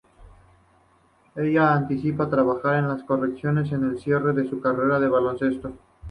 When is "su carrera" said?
4.49-4.99